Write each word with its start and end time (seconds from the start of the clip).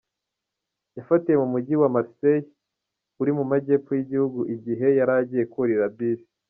Yafatiwe 0.97 1.35
mu 1.41 1.47
mujyi 1.53 1.75
wa 1.81 1.89
Marseilles 1.95 2.51
uri 3.21 3.31
mu 3.37 3.43
majyepfo 3.51 3.91
y’igihugu 3.93 4.39
igihe 4.55 4.87
yaragiye 4.99 5.43
kurira 5.53 5.87
bus. 5.95 6.21